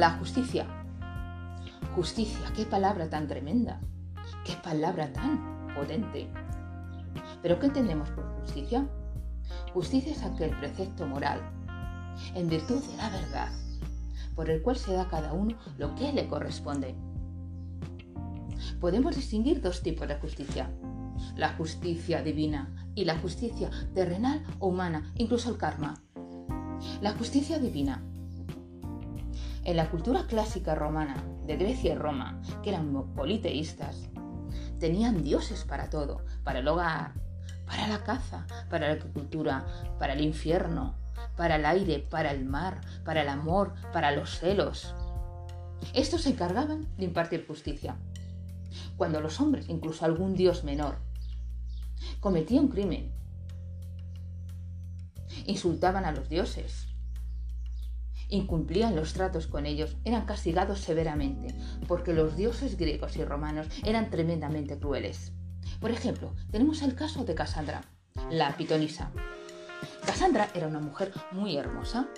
La 0.00 0.12
justicia. 0.12 0.66
Justicia, 1.94 2.50
qué 2.56 2.64
palabra 2.64 3.10
tan 3.10 3.28
tremenda, 3.28 3.82
qué 4.46 4.54
palabra 4.64 5.12
tan 5.12 5.74
potente. 5.76 6.26
¿Pero 7.42 7.58
qué 7.58 7.66
entendemos 7.66 8.08
por 8.08 8.24
justicia? 8.40 8.88
Justicia 9.74 10.12
es 10.12 10.22
aquel 10.22 10.56
precepto 10.56 11.06
moral, 11.06 11.42
en 12.34 12.48
virtud 12.48 12.82
de 12.82 12.96
la 12.96 13.10
verdad, 13.10 13.48
por 14.34 14.48
el 14.48 14.62
cual 14.62 14.76
se 14.76 14.94
da 14.94 15.02
a 15.02 15.08
cada 15.08 15.34
uno 15.34 15.58
lo 15.76 15.94
que 15.96 16.14
le 16.14 16.28
corresponde. 16.28 16.94
Podemos 18.80 19.14
distinguir 19.14 19.60
dos 19.60 19.82
tipos 19.82 20.08
de 20.08 20.14
justicia, 20.14 20.70
la 21.36 21.52
justicia 21.58 22.22
divina 22.22 22.74
y 22.94 23.04
la 23.04 23.18
justicia 23.18 23.68
terrenal 23.94 24.46
o 24.60 24.68
humana, 24.68 25.12
incluso 25.16 25.50
el 25.50 25.58
karma. 25.58 26.02
La 27.02 27.12
justicia 27.12 27.58
divina. 27.58 28.02
En 29.62 29.76
la 29.76 29.90
cultura 29.90 30.26
clásica 30.26 30.74
romana 30.74 31.22
de 31.46 31.56
Grecia 31.56 31.92
y 31.92 31.96
Roma, 31.96 32.40
que 32.62 32.70
eran 32.70 33.14
politeístas, 33.14 34.08
tenían 34.78 35.22
dioses 35.22 35.64
para 35.64 35.90
todo, 35.90 36.24
para 36.44 36.60
el 36.60 36.68
hogar, 36.68 37.12
para 37.66 37.86
la 37.86 38.02
caza, 38.02 38.46
para 38.70 38.88
la 38.88 38.94
agricultura, 38.94 39.66
para 39.98 40.14
el 40.14 40.22
infierno, 40.22 40.96
para 41.36 41.56
el 41.56 41.66
aire, 41.66 41.98
para 41.98 42.32
el 42.32 42.46
mar, 42.46 42.80
para 43.04 43.20
el 43.22 43.28
amor, 43.28 43.74
para 43.92 44.12
los 44.12 44.38
celos. 44.38 44.94
Estos 45.92 46.22
se 46.22 46.30
encargaban 46.30 46.88
de 46.96 47.04
impartir 47.04 47.46
justicia. 47.46 47.96
Cuando 48.96 49.20
los 49.20 49.40
hombres, 49.40 49.68
incluso 49.68 50.06
algún 50.06 50.34
dios 50.34 50.64
menor, 50.64 50.96
cometían 52.20 52.64
un 52.64 52.70
crimen, 52.70 53.12
insultaban 55.46 56.04
a 56.06 56.12
los 56.12 56.28
dioses, 56.28 56.89
incumplían 58.30 58.96
los 58.96 59.12
tratos 59.12 59.46
con 59.46 59.66
ellos, 59.66 59.96
eran 60.04 60.24
castigados 60.24 60.80
severamente, 60.80 61.54
porque 61.86 62.12
los 62.12 62.36
dioses 62.36 62.76
griegos 62.76 63.16
y 63.16 63.24
romanos 63.24 63.66
eran 63.84 64.10
tremendamente 64.10 64.78
crueles. 64.78 65.32
Por 65.80 65.90
ejemplo, 65.90 66.32
tenemos 66.50 66.82
el 66.82 66.94
caso 66.94 67.24
de 67.24 67.34
Cassandra, 67.34 67.82
la 68.30 68.56
pitonisa. 68.56 69.10
Cassandra 70.06 70.48
era 70.54 70.68
una 70.68 70.80
mujer 70.80 71.12
muy 71.32 71.56
hermosa. 71.56 72.08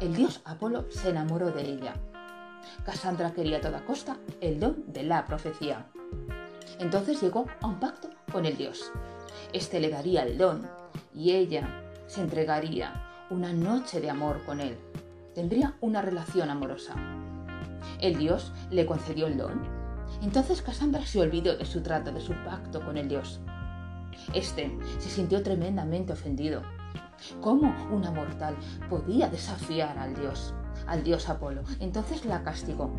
El 0.00 0.14
dios 0.14 0.40
Apolo 0.44 0.86
se 0.90 1.10
enamoró 1.10 1.50
de 1.50 1.62
ella. 1.62 1.94
Cassandra 2.84 3.32
quería 3.32 3.58
a 3.58 3.60
toda 3.60 3.84
costa 3.84 4.18
el 4.40 4.60
don 4.60 4.84
de 4.92 5.02
la 5.02 5.24
profecía. 5.24 5.86
Entonces 6.78 7.20
llegó 7.22 7.46
a 7.60 7.66
un 7.66 7.80
pacto 7.80 8.10
con 8.30 8.44
el 8.44 8.56
dios. 8.56 8.90
Este 9.52 9.80
le 9.80 9.88
daría 9.88 10.24
el 10.24 10.36
don 10.36 10.68
y 11.14 11.32
ella 11.32 11.82
se 12.06 12.20
entregaría 12.20 13.15
una 13.30 13.52
noche 13.52 14.00
de 14.00 14.10
amor 14.10 14.44
con 14.44 14.60
él. 14.60 14.76
Tendría 15.34 15.74
una 15.80 16.00
relación 16.00 16.50
amorosa. 16.50 16.94
El 18.00 18.18
dios 18.18 18.52
le 18.70 18.86
concedió 18.86 19.26
el 19.26 19.36
don. 19.36 19.62
Entonces 20.22 20.62
Cassandra 20.62 21.04
se 21.04 21.20
olvidó 21.20 21.56
de 21.56 21.64
su 21.64 21.82
trato, 21.82 22.12
de 22.12 22.20
su 22.20 22.32
pacto 22.44 22.84
con 22.84 22.96
el 22.96 23.08
dios. 23.08 23.40
Este 24.32 24.76
se 24.98 25.10
sintió 25.10 25.42
tremendamente 25.42 26.12
ofendido. 26.12 26.62
¿Cómo 27.40 27.74
una 27.90 28.10
mortal 28.10 28.56
podía 28.88 29.28
desafiar 29.28 29.98
al 29.98 30.14
dios, 30.14 30.54
al 30.86 31.02
dios 31.02 31.28
Apolo? 31.28 31.62
Entonces 31.80 32.24
la 32.24 32.42
castigó. 32.42 32.94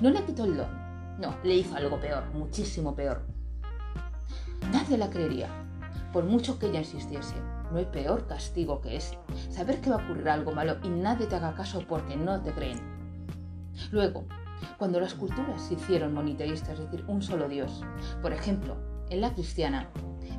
No 0.00 0.10
le 0.10 0.24
quitó 0.24 0.44
el 0.44 0.56
don, 0.56 0.70
no, 1.18 1.36
le 1.42 1.56
hizo 1.56 1.76
algo 1.76 2.00
peor, 2.00 2.24
muchísimo 2.32 2.94
peor. 2.94 3.22
Nadie 4.72 4.96
la 4.96 5.10
creería, 5.10 5.48
por 6.12 6.24
mucho 6.24 6.58
que 6.58 6.66
ella 6.66 6.80
insistiese. 6.80 7.36
No 7.70 7.78
hay 7.78 7.86
peor 7.86 8.26
castigo 8.26 8.80
que 8.80 8.96
ese. 8.96 9.18
Saber 9.50 9.80
que 9.80 9.90
va 9.90 9.96
a 9.96 10.04
ocurrir 10.04 10.28
algo 10.28 10.52
malo 10.52 10.76
y 10.82 10.88
nadie 10.88 11.26
te 11.26 11.36
haga 11.36 11.54
caso 11.54 11.84
porque 11.88 12.16
no 12.16 12.40
te 12.42 12.52
creen. 12.52 12.80
Luego, 13.92 14.24
cuando 14.78 15.00
las 15.00 15.14
culturas 15.14 15.62
se 15.62 15.74
hicieron 15.74 16.12
moniteístas, 16.12 16.78
es 16.78 16.90
decir, 16.90 17.04
un 17.06 17.22
solo 17.22 17.48
Dios, 17.48 17.82
por 18.22 18.32
ejemplo, 18.32 18.76
en 19.08 19.20
la 19.20 19.32
cristiana, 19.32 19.88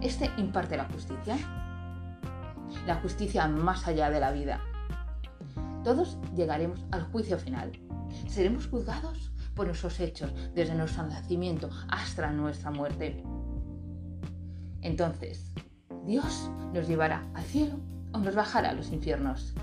este 0.02 0.30
imparte 0.38 0.78
la 0.78 0.86
justicia, 0.86 1.38
la 2.86 2.96
justicia 2.96 3.48
más 3.48 3.88
allá 3.88 4.10
de 4.10 4.20
la 4.20 4.32
vida. 4.32 4.62
Todos 5.84 6.18
llegaremos 6.36 6.86
al 6.92 7.04
juicio 7.04 7.38
final. 7.38 7.72
Seremos 8.28 8.68
juzgados 8.68 9.32
por 9.56 9.68
nuestros 9.68 10.00
hechos 10.00 10.34
desde 10.54 10.76
nuestro 10.76 11.04
nacimiento 11.08 11.70
hasta 11.90 12.32
nuestra 12.32 12.72
muerte. 12.72 13.24
Entonces, 14.82 15.51
Dios 16.06 16.50
nos 16.74 16.88
llevará 16.88 17.28
al 17.34 17.44
cielo 17.44 17.80
o 18.14 18.18
nos 18.18 18.36
bajará 18.36 18.72
a 18.72 18.74
los 18.74 18.92
infiernos. 18.92 19.54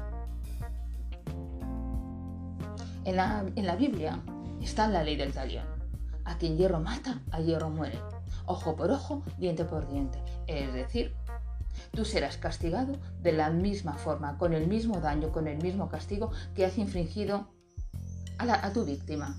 En 3.05 3.17
la, 3.17 3.77
Biblia 3.77 4.23
está 4.61 4.87
la 4.87 5.03
ley 5.03 5.17
del 5.17 5.33
talión. 5.33 5.65
A 6.25 6.37
quien 6.37 6.59
hierro 6.59 6.79
mata, 6.79 7.23
a 7.31 7.41
hierro 7.41 7.71
muere. 7.71 7.99
Ojo 8.45 8.77
por 8.77 8.91
ojo, 8.91 9.23
diente 9.39 9.65
por 9.65 9.89
diente. 9.91 10.23
Es 10.47 10.73
decir, 10.75 11.15
tú 11.93 12.05
serás 12.05 12.37
castigado 12.37 12.99
de 13.23 13.33
la 13.33 13.51
misma 13.51 13.95
forma, 13.95 14.37
con 14.37 14.53
el 14.53 14.67
mismo 14.67 15.01
daño, 15.01 15.33
con 15.33 15.49
el 15.49 15.57
mismo 15.63 15.89
castigo 15.89 16.31
que 16.55 16.67
has 16.67 16.77
infringido 16.77 17.49
a, 18.37 18.67
a 18.67 18.73
tu 18.73 18.85
víctima. 18.85 19.39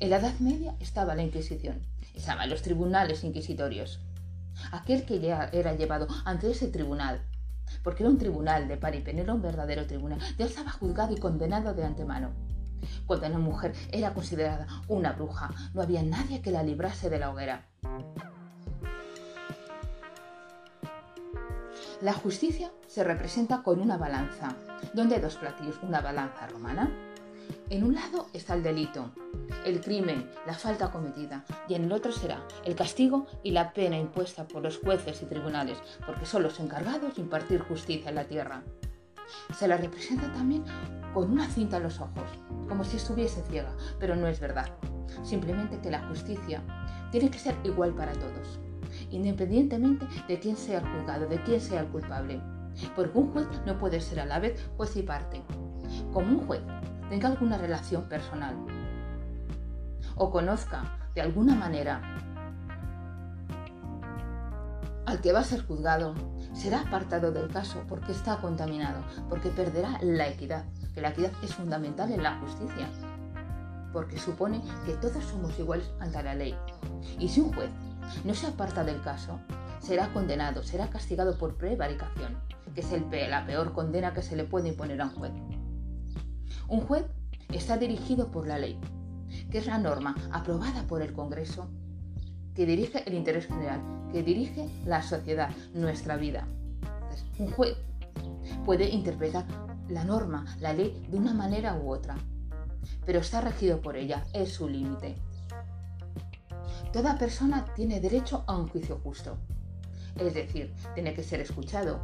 En 0.00 0.08
la 0.10 0.16
Edad 0.16 0.38
Media 0.40 0.74
estaba 0.80 1.14
la 1.14 1.22
Inquisición, 1.22 1.82
estaban 2.14 2.48
los 2.48 2.62
tribunales 2.62 3.24
inquisitorios 3.24 4.00
aquel 4.72 5.04
que 5.04 5.20
ya 5.20 5.48
era 5.52 5.74
llevado 5.74 6.06
ante 6.24 6.50
ese 6.50 6.68
tribunal, 6.68 7.22
porque 7.82 8.02
era 8.02 8.10
un 8.10 8.18
tribunal 8.18 8.68
de 8.68 8.76
Paripen, 8.76 9.18
era 9.18 9.34
un 9.34 9.42
verdadero 9.42 9.86
tribunal, 9.86 10.18
ya 10.38 10.46
estaba 10.46 10.70
juzgado 10.70 11.14
y 11.14 11.18
condenado 11.18 11.74
de 11.74 11.84
antemano. 11.84 12.32
Cuando 13.06 13.26
una 13.26 13.38
mujer 13.38 13.74
era 13.92 14.12
considerada 14.12 14.66
una 14.88 15.12
bruja, 15.12 15.50
no 15.72 15.82
había 15.82 16.02
nadie 16.02 16.42
que 16.42 16.50
la 16.50 16.62
librase 16.62 17.08
de 17.08 17.18
la 17.18 17.30
hoguera. 17.30 17.66
La 22.02 22.12
justicia 22.12 22.70
se 22.86 23.04
representa 23.04 23.62
con 23.62 23.80
una 23.80 23.96
balanza, 23.96 24.54
donde 24.92 25.14
hay 25.14 25.22
dos 25.22 25.36
platillos, 25.36 25.78
una 25.82 26.02
balanza 26.02 26.46
romana 26.48 26.90
en 27.70 27.84
un 27.84 27.94
lado 27.94 28.28
está 28.32 28.54
el 28.54 28.62
delito, 28.62 29.10
el 29.64 29.80
crimen, 29.80 30.30
la 30.46 30.54
falta 30.54 30.90
cometida, 30.90 31.44
y 31.68 31.74
en 31.74 31.84
el 31.84 31.92
otro 31.92 32.12
será 32.12 32.46
el 32.64 32.74
castigo 32.74 33.26
y 33.42 33.52
la 33.52 33.72
pena 33.72 33.98
impuesta 33.98 34.46
por 34.46 34.62
los 34.62 34.78
jueces 34.78 35.22
y 35.22 35.26
tribunales, 35.26 35.78
porque 36.06 36.26
son 36.26 36.42
los 36.42 36.60
encargados 36.60 37.16
de 37.16 37.22
impartir 37.22 37.60
justicia 37.62 38.10
en 38.10 38.14
la 38.16 38.24
tierra. 38.24 38.62
Se 39.56 39.66
la 39.66 39.76
representa 39.76 40.30
también 40.32 40.64
con 41.12 41.30
una 41.30 41.48
cinta 41.48 41.78
en 41.78 41.84
los 41.84 42.00
ojos, 42.00 42.30
como 42.68 42.84
si 42.84 42.98
estuviese 42.98 43.42
ciega, 43.48 43.74
pero 43.98 44.14
no 44.16 44.26
es 44.26 44.38
verdad. 44.38 44.70
Simplemente 45.22 45.78
que 45.80 45.90
la 45.90 46.06
justicia 46.08 46.62
tiene 47.10 47.30
que 47.30 47.38
ser 47.38 47.54
igual 47.64 47.94
para 47.94 48.12
todos, 48.12 48.60
independientemente 49.10 50.06
de 50.28 50.38
quién 50.38 50.56
sea 50.56 50.80
el 50.80 50.86
juzgado, 50.86 51.26
de 51.26 51.42
quién 51.42 51.60
sea 51.60 51.80
el 51.80 51.88
culpable. 51.88 52.40
Porque 52.96 53.18
un 53.18 53.32
juez 53.32 53.46
no 53.66 53.78
puede 53.78 54.00
ser 54.00 54.20
a 54.20 54.26
la 54.26 54.40
vez 54.40 54.60
juez 54.76 54.96
y 54.96 55.02
parte. 55.02 55.42
Como 56.12 56.38
un 56.38 56.46
juez 56.46 56.62
tenga 57.08 57.28
alguna 57.28 57.56
relación 57.56 58.08
personal 58.08 58.56
o 60.16 60.30
conozca 60.30 60.84
de 61.14 61.20
alguna 61.20 61.54
manera 61.54 62.00
al 65.06 65.20
que 65.20 65.32
va 65.32 65.40
a 65.40 65.44
ser 65.44 65.66
juzgado, 65.66 66.14
será 66.54 66.80
apartado 66.80 67.30
del 67.30 67.48
caso 67.48 67.82
porque 67.88 68.12
está 68.12 68.38
contaminado, 68.38 69.02
porque 69.28 69.50
perderá 69.50 69.98
la 70.02 70.28
equidad, 70.28 70.64
que 70.94 71.00
la 71.00 71.10
equidad 71.10 71.32
es 71.42 71.54
fundamental 71.54 72.10
en 72.10 72.22
la 72.22 72.38
justicia, 72.40 72.88
porque 73.92 74.18
supone 74.18 74.62
que 74.86 74.94
todos 74.94 75.22
somos 75.24 75.58
iguales 75.58 75.90
ante 76.00 76.22
la 76.22 76.34
ley. 76.34 76.56
Y 77.18 77.28
si 77.28 77.40
un 77.40 77.52
juez 77.52 77.70
no 78.24 78.34
se 78.34 78.46
aparta 78.46 78.82
del 78.82 79.00
caso, 79.02 79.38
será 79.78 80.12
condenado, 80.12 80.62
será 80.62 80.88
castigado 80.88 81.36
por 81.38 81.56
prevaricación, 81.56 82.38
que 82.74 82.80
es 82.80 82.90
la 83.28 83.46
peor 83.46 83.72
condena 83.72 84.14
que 84.14 84.22
se 84.22 84.36
le 84.36 84.44
puede 84.44 84.70
imponer 84.70 85.00
a 85.02 85.04
un 85.04 85.14
juez. 85.14 85.32
Un 86.68 86.80
juez 86.80 87.04
está 87.52 87.76
dirigido 87.76 88.30
por 88.30 88.48
la 88.48 88.58
ley, 88.58 88.80
que 89.54 89.58
es 89.58 89.66
la 89.66 89.78
norma 89.78 90.16
aprobada 90.32 90.82
por 90.82 91.00
el 91.00 91.12
Congreso 91.12 91.68
que 92.56 92.66
dirige 92.66 93.04
el 93.06 93.14
interés 93.14 93.46
general, 93.46 93.80
que 94.10 94.24
dirige 94.24 94.68
la 94.84 95.00
sociedad, 95.00 95.48
nuestra 95.72 96.16
vida. 96.16 96.48
un 97.38 97.52
juez 97.52 97.76
puede 98.64 98.88
interpretar 98.88 99.44
la 99.88 100.02
norma, 100.02 100.44
la 100.58 100.72
ley, 100.72 101.06
de 101.08 101.18
una 101.18 101.32
manera 101.34 101.76
u 101.76 101.92
otra, 101.92 102.16
pero 103.06 103.20
está 103.20 103.40
regido 103.42 103.80
por 103.80 103.96
ella, 103.96 104.24
es 104.32 104.54
su 104.54 104.68
límite. 104.68 105.14
Toda 106.92 107.16
persona 107.16 107.64
tiene 107.76 108.00
derecho 108.00 108.42
a 108.48 108.56
un 108.56 108.66
juicio 108.66 108.98
justo, 109.04 109.38
es 110.16 110.34
decir, 110.34 110.74
tiene 110.94 111.14
que 111.14 111.22
ser 111.22 111.40
escuchado, 111.40 112.00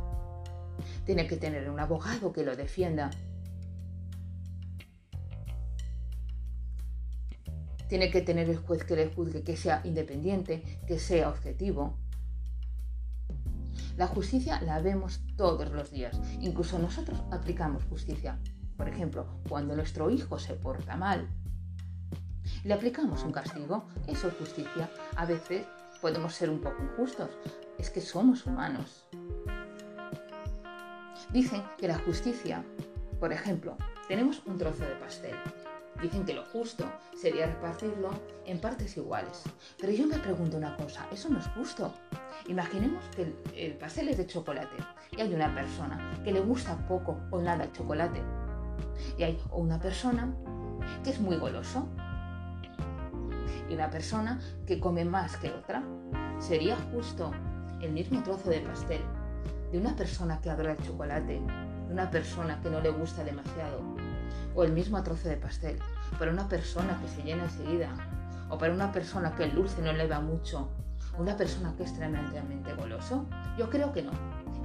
tiene 1.04 1.26
que 1.26 1.36
tener 1.36 1.68
un 1.68 1.80
abogado 1.80 2.32
que 2.32 2.44
lo 2.44 2.54
defienda, 2.54 3.10
Tiene 7.90 8.12
que 8.12 8.22
tener 8.22 8.48
el 8.48 8.58
juez 8.58 8.84
que 8.84 8.94
le 8.94 9.08
juzgue 9.12 9.42
que 9.42 9.56
sea 9.56 9.80
independiente, 9.82 10.62
que 10.86 11.00
sea 11.00 11.28
objetivo. 11.28 11.98
La 13.96 14.06
justicia 14.06 14.60
la 14.60 14.80
vemos 14.80 15.20
todos 15.36 15.72
los 15.72 15.90
días. 15.90 16.20
Incluso 16.40 16.78
nosotros 16.78 17.20
aplicamos 17.32 17.82
justicia. 17.86 18.38
Por 18.76 18.88
ejemplo, 18.88 19.26
cuando 19.48 19.74
nuestro 19.74 20.08
hijo 20.08 20.38
se 20.38 20.54
porta 20.54 20.96
mal, 20.96 21.28
le 22.62 22.74
aplicamos 22.74 23.24
un 23.24 23.32
castigo, 23.32 23.88
eso 24.06 24.28
es 24.28 24.34
justicia. 24.34 24.88
A 25.16 25.26
veces 25.26 25.66
podemos 26.00 26.32
ser 26.32 26.48
un 26.48 26.60
poco 26.60 26.80
injustos, 26.80 27.30
es 27.76 27.90
que 27.90 28.00
somos 28.00 28.46
humanos. 28.46 29.04
Dicen 31.32 31.64
que 31.76 31.88
la 31.88 31.98
justicia, 31.98 32.64
por 33.18 33.32
ejemplo, 33.32 33.76
tenemos 34.06 34.46
un 34.46 34.58
trozo 34.58 34.84
de 34.84 34.94
pastel. 34.94 35.34
Dicen 36.02 36.24
que 36.24 36.34
lo 36.34 36.44
justo 36.46 36.84
sería 37.14 37.46
repartirlo 37.46 38.10
en 38.46 38.58
partes 38.58 38.96
iguales. 38.96 39.42
Pero 39.78 39.92
yo 39.92 40.06
me 40.06 40.18
pregunto 40.18 40.56
una 40.56 40.76
cosa, 40.76 41.06
eso 41.12 41.28
no 41.28 41.38
es 41.38 41.46
justo. 41.48 41.92
Imaginemos 42.48 43.04
que 43.14 43.34
el, 43.54 43.74
pastel 43.74 44.08
es 44.08 44.16
de 44.16 44.26
chocolate 44.26 44.76
y 45.16 45.20
hay 45.20 45.34
una 45.34 45.54
persona 45.54 46.18
que 46.24 46.32
le 46.32 46.40
gusta 46.40 46.76
poco 46.88 47.20
o 47.30 47.40
nada 47.40 47.64
el 47.64 47.72
chocolate. 47.72 48.22
Y 49.18 49.22
hay 49.24 49.38
una 49.52 49.78
persona 49.78 50.34
que 51.04 51.10
es 51.10 51.20
muy 51.20 51.36
goloso 51.36 51.86
y 53.68 53.74
una 53.74 53.90
persona 53.90 54.40
que 54.66 54.80
come 54.80 55.04
más 55.04 55.36
que 55.36 55.50
otra. 55.50 55.82
Sería 56.38 56.76
justo 56.92 57.30
el 57.82 57.92
mismo 57.92 58.22
trozo 58.22 58.48
de 58.48 58.60
pastel 58.60 59.02
de 59.70 59.78
una 59.78 59.94
persona 59.94 60.40
que 60.40 60.50
adora 60.50 60.72
el 60.72 60.78
chocolate, 60.78 61.40
de 61.40 61.92
una 61.92 62.10
persona 62.10 62.60
que 62.60 62.70
no 62.70 62.80
le 62.80 62.90
gusta 62.90 63.22
demasiado, 63.22 63.80
o 64.54 64.64
el 64.64 64.72
mismo 64.72 65.02
trozo 65.02 65.28
de 65.28 65.36
pastel 65.36 65.78
para 66.18 66.32
una 66.32 66.48
persona 66.48 66.98
que 67.00 67.08
se 67.08 67.22
llena 67.22 67.44
enseguida, 67.44 67.90
o 68.48 68.58
para 68.58 68.74
una 68.74 68.92
persona 68.92 69.34
que 69.34 69.44
el 69.44 69.54
dulce 69.54 69.80
no 69.82 69.92
le 69.92 70.06
va 70.06 70.20
mucho, 70.20 70.70
una 71.18 71.36
persona 71.36 71.74
que 71.76 71.84
es 71.84 71.94
tremendamente 71.94 72.72
goloso? 72.74 73.26
Yo 73.58 73.68
creo 73.68 73.92
que 73.92 74.02
no. 74.02 74.12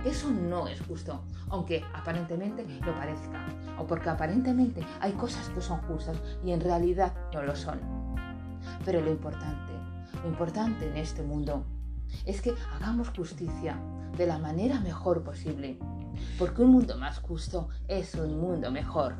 Eso 0.05 0.29
no 0.29 0.67
es 0.67 0.79
justo, 0.81 1.23
aunque 1.49 1.83
aparentemente 1.93 2.65
lo 2.85 2.93
parezca, 2.95 3.45
o 3.79 3.87
porque 3.87 4.09
aparentemente 4.09 4.85
hay 5.01 5.13
cosas 5.13 5.49
que 5.49 5.61
son 5.61 5.79
justas 5.81 6.17
y 6.43 6.51
en 6.51 6.61
realidad 6.61 7.13
no 7.33 7.41
lo 7.41 7.55
son. 7.55 7.79
Pero 8.83 9.01
lo 9.01 9.11
importante, 9.11 9.73
lo 10.21 10.29
importante 10.29 10.87
en 10.87 10.97
este 10.97 11.23
mundo 11.23 11.65
es 12.25 12.41
que 12.41 12.53
hagamos 12.75 13.09
justicia 13.09 13.77
de 14.15 14.27
la 14.27 14.37
manera 14.37 14.79
mejor 14.79 15.23
posible, 15.23 15.79
porque 16.37 16.61
un 16.61 16.71
mundo 16.71 16.97
más 16.97 17.19
justo 17.19 17.69
es 17.87 18.13
un 18.15 18.39
mundo 18.39 18.71
mejor. 18.71 19.15